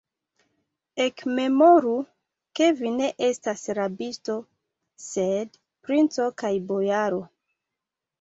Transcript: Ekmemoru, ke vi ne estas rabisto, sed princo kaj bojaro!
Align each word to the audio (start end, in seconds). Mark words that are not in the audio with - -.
Ekmemoru, 1.03 1.91
ke 2.59 2.69
vi 2.79 2.93
ne 3.01 3.09
estas 3.27 3.65
rabisto, 3.79 4.37
sed 5.09 5.61
princo 5.89 6.27
kaj 6.43 6.53
bojaro! 6.73 7.21